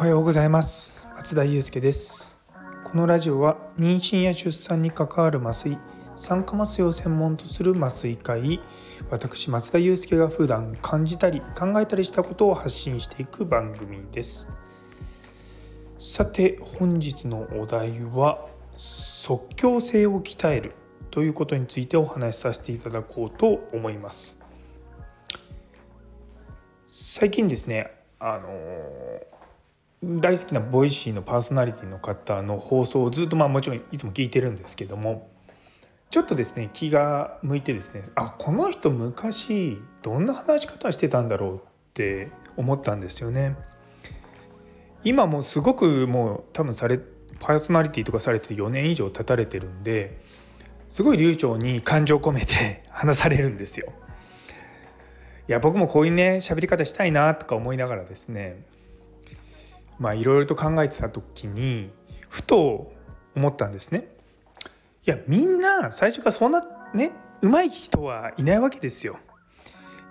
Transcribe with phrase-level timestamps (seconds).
[0.00, 1.08] はようございます。
[1.16, 2.38] 松田祐介です。
[2.84, 5.78] このラジオは妊娠や出産に関わる麻酔
[6.14, 8.60] 酸化麻酔を専門とする麻酔科医
[9.08, 14.46] 私松田祐介が普段感じたり考えたりしたことを発信していく番組です。
[15.98, 20.74] さて本日のお題は即興性を鍛える。
[21.10, 24.40] ということについてお話しさせていただこうと思います
[26.86, 27.90] 最近ですね
[28.20, 28.48] あの
[30.20, 35.30] 大好きなボイシーのパーソナリティの方の放送をずっとまあもちろんいつも聞いてるんですけども
[36.10, 41.60] ちょっとですね気が向いてですねあこの人昔どんな話し方してたんだろうっ
[41.94, 43.56] て思ったんですよね。
[45.04, 46.98] 今もすごくもう多分され
[47.40, 50.20] パーソナリティとかされて4年以上経たれてるんで
[50.88, 53.92] すごい流暢に感情込めて 話されるんですよ。
[55.48, 58.62] いや僕もこういうね喋り方したいなとか思いながらですね
[59.98, 61.90] まあいろいろと考えてた時に
[62.28, 62.92] ふと
[63.34, 64.08] 思ったんですね。
[65.06, 66.60] いやみんな最初からそんな
[66.92, 69.18] ね上手い人はいないわけですよ。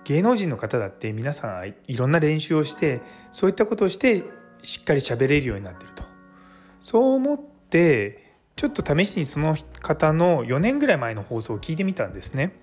[0.04, 4.24] 芸能人の方だって皆さんいろんな練習をしてそういったことをして
[4.62, 6.02] しっかり喋れるようになってると。
[6.80, 8.27] そう思って
[8.58, 12.56] ちょっと試しにその方の4年ぐらい前の放送を聞いてみたんですね。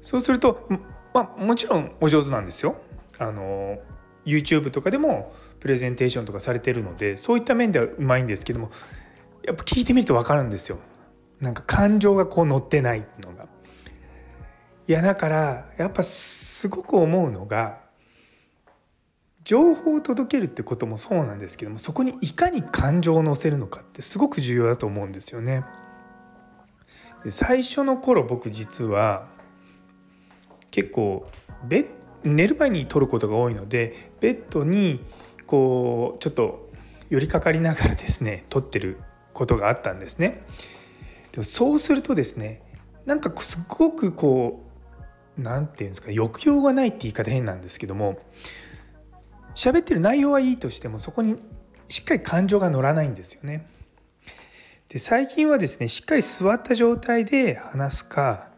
[0.00, 0.68] そうすると
[1.14, 2.74] まあもちろんお上手なんですよ。
[3.16, 3.78] あの
[4.26, 8.72] YouTube とかでもプレゼンテーションとかされてるのでそういった面ではうまいんですけども
[9.44, 10.78] やっぱ聞いてみると分かるんですよ。
[11.40, 13.46] なんか感情がこう乗ってないのが。
[14.88, 17.78] いやだからやっぱすごく思うのが
[19.44, 25.64] 情報を届けるってこともそうなんですけどもそこにいかに感情を乗せるのかってすごく重要だと思うんですよね。
[27.24, 29.28] で最初の頃僕実は
[30.70, 31.26] 結構
[31.64, 31.86] ベ
[32.22, 35.00] 寝る前に撮ることが多いのでベッドに
[35.46, 36.70] こうちょっと
[37.08, 38.98] 寄りかかりながらですね 撮ってる
[39.32, 40.42] ことがあったんですね。
[41.32, 42.62] でもそうするとですね
[43.06, 44.62] なんかすごくこ
[45.38, 48.18] う何て言うんですか抑揚がないって言い方変なんですけども
[49.54, 51.36] 喋ってる内容はいいとしてもそこに
[51.88, 53.66] しっかり感情が乗らないんですよね。
[54.88, 58.48] で最近はですねしっかり座った状態で話すか、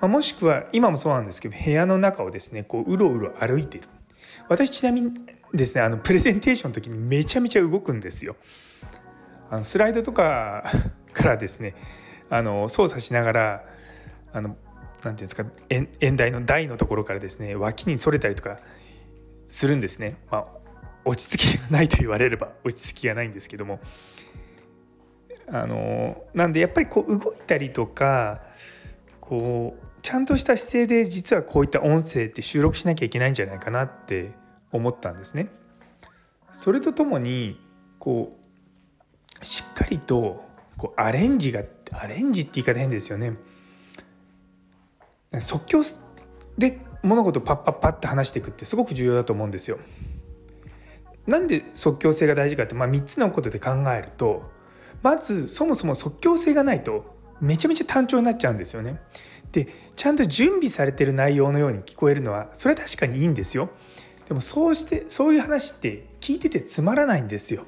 [0.00, 3.84] まあ、もしくは今もそうなんですけど部屋の中をですねこううろうろ歩いてる
[4.48, 5.14] 私ちなみに
[5.54, 8.36] ですねあのプレゼンテーションの時にめちゃめちゃ動くんですよ。
[9.50, 10.64] あのスライドとか
[11.12, 11.74] からですね
[12.28, 13.64] あの操作しながら
[14.32, 14.54] あのな
[15.02, 18.58] ていうんですか演台の台のところからですね脇にそれたりとか
[19.48, 20.16] するんですね。
[20.30, 20.46] まあ、
[21.04, 23.80] 落ち着きがないと言われれば落ち着きがないんですけども
[25.48, 28.40] あのなんでやっぱりこう動いたりとか
[29.20, 34.32] こうちゃんとした姿勢で実はこういった音声って収録しなきゃいけないんじゃないかなって
[34.72, 35.48] 思ったんですね。
[36.50, 37.58] それとともに
[37.98, 38.36] こ
[39.40, 40.44] うしっかりと
[40.76, 41.62] こうアレンジが
[41.92, 43.36] アレンジって言い方変ですよね。
[45.40, 45.82] 即興
[46.58, 49.78] で物事をパッパッパッて話していくってすごく重要だと思うんですよ。
[51.26, 54.50] なんで即興性が大事かって、まあ、3つのことで考えると
[55.02, 59.00] まずそもそも即興性がないとめちゃめちゃ単調になっちゃうんですよね。
[59.52, 63.70] でちゃんと準備されてる内容のように聞こえるのはそれは確かにいいんですよ。
[64.28, 67.66] でもそうしてそういう話って聞いててつまらないんですよ。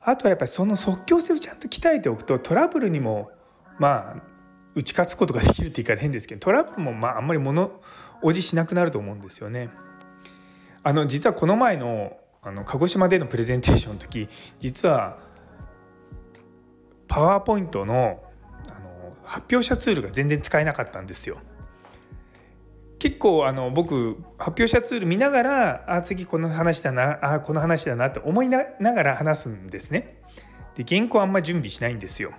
[0.00, 3.30] あとはやっぱりその即興性をちゃんと鍛えておくとトラブルにも
[3.78, 4.31] まあ
[4.74, 7.80] 打ち勝つことができるって言い方変ですけどトラブルもまああんまり物
[8.22, 9.70] おじしなくなると思うんですよね。
[10.82, 14.28] あの実はこの前のあの鹿児島でのプレゼンテーションの時
[14.58, 15.18] 実は
[17.06, 18.20] パワーポイントの
[18.66, 21.38] あの発表者ツールが全然使えなかったんですよ。
[22.98, 30.22] 結構あの僕発表者ツール見ながらあ次この話だなあこの話だなって思いながら話すんですね。
[30.76, 32.32] で原稿あんま準備しないんですよ。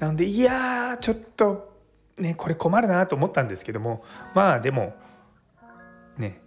[0.00, 1.76] なのでいやちょっと
[2.16, 4.02] ねこれ困るなと思ったんですけども
[4.34, 4.94] まあでも
[6.18, 6.40] ね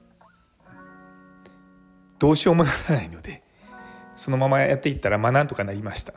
[2.19, 3.43] どうしようもならないので
[4.15, 6.13] そのままやっていったらまあなんとかなりました。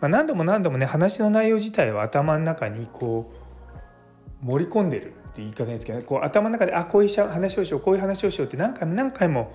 [0.00, 3.32] まあ、何度も何度もね話の内容自体は頭の中にこ
[4.42, 9.52] う盛り込んでるって言い方ですけどこう頭の中であこういう話をしようこういう話をしようって何回も何回も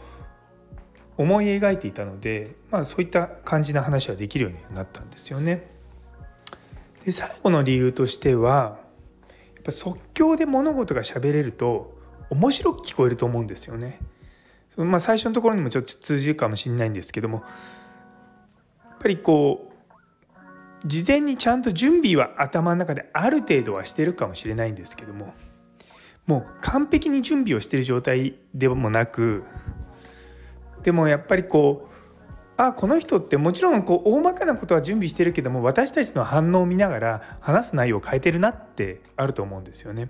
[1.18, 5.73] 思い描いていたので、まあ、そういった感じの話はできるようになったんですよね。
[7.06, 8.80] で最後の理由としては
[9.56, 11.98] やっぱ即興で物事が喋れると
[12.30, 14.00] 面白く聞こえると思うんですよね。
[14.70, 17.44] そのまあ、最初のところにもちょっと通じるかもしれないんですけども
[18.84, 25.36] やっぱりこう事前にちゃんと準備は頭の中である程度はしてるかもしれないんですけども
[26.26, 29.44] もう完璧に準備をしてる状態でもなく
[30.82, 31.93] でもやっぱりこう
[32.68, 40.10] あこの人ってもちろんこう大まかなことは準備してるけども私たちの反応を見ながら話す内容を変えてるなってあると思うんですよね。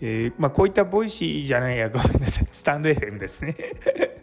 [0.00, 2.48] でまあ、こういったボイシーじゃないやごめんなさい。
[2.50, 3.56] スタンド FM ですね。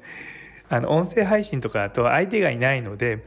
[0.69, 3.25] あの音声配信とかだと相手がいないので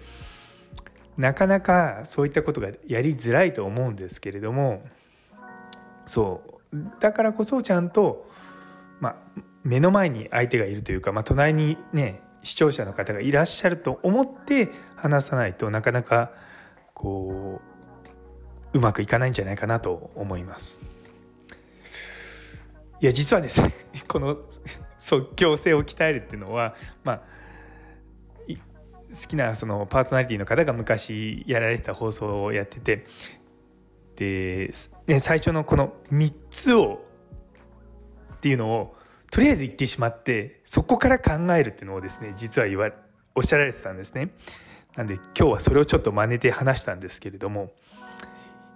[1.16, 4.84] なかなかそういったことがやりづらいと思うんですけれども
[6.06, 6.76] そう。
[7.00, 8.28] だからこそちゃんと、
[9.00, 9.16] まあ、
[9.62, 16.31] 目の前に相手がいるというか、まあ、隣にね視聴者の方がいらっしゃると思って話さないとなかなか
[16.93, 17.61] こ
[18.73, 20.79] ううまくいかないんじゃないかなと思います。
[23.00, 23.73] いや実はですね
[24.06, 24.38] この
[24.99, 27.20] 即興性を鍛えるっていうのはまあ
[28.49, 33.05] 好きなそのパーソナリティの方が昔やられてた放送をやってて
[34.17, 34.70] で、
[35.06, 37.05] ね、最初のこの3つを
[38.35, 38.97] っていうのを
[39.31, 42.91] とりあえず言ってしまってそこから考えるっていうのをですね実は言わ
[43.35, 44.31] おっしゃられてたんですね。
[44.97, 47.73] なんで今日はそれをちょっと真似て話したんですけれども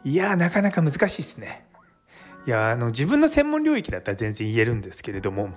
[0.03, 1.67] いやなかなか難しいですね。
[2.47, 5.51] いやあの自分の専門領域だったら全然言えるんですけれども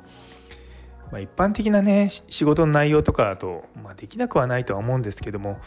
[1.11, 5.59] まあ、一般的なね仕事の内容とかだと、まあ、できなくはないとは思うんですけども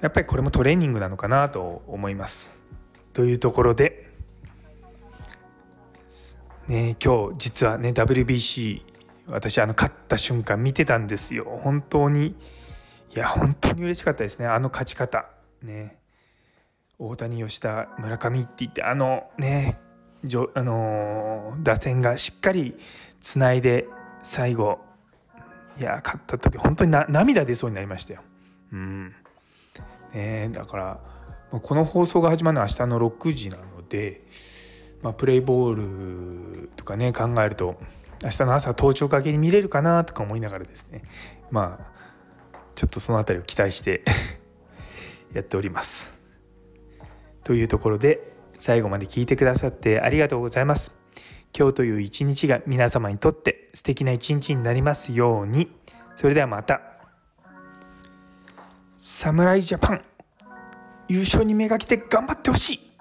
[0.00, 2.60] やっぱりこれもトレーニングなのかなと思います。
[3.14, 4.03] というところで、
[6.68, 8.82] ね、今日実はね WBC
[9.26, 11.44] 私あの勝った瞬間見てたんですよ。
[11.62, 12.34] 本当に。
[13.14, 14.46] いや本当に嬉しかったですね。
[14.46, 15.26] あの勝ち方。
[15.62, 15.98] ね。
[16.98, 19.78] 大谷吉田村上って言ってあのね
[20.54, 22.76] あの打線がしっかり
[23.20, 23.86] つないで
[24.22, 24.80] 最後。
[25.78, 28.22] いや勝った時本当に涙出そうになりましたよ。
[28.72, 29.14] うん。
[30.14, 31.00] ね、だから
[31.50, 34.22] この放送が始まるのは明日の6時なので、
[35.04, 37.76] まあ、プレイボールとかね考えると
[38.24, 41.02] 明日の朝登頂かけに見れるかなとか思いながらですね
[41.50, 44.02] まあちょっとその辺りを期待して
[45.34, 46.18] やっております。
[47.44, 50.96] というところで最後まで聞いてくださってありがとうございます。
[51.56, 55.70] 今日という一日が皆様にとって素敵な一日になりますように
[56.16, 56.80] それではまた
[58.96, 60.04] 侍ジャパン
[61.08, 62.93] 優勝にめがけて頑張ってほしい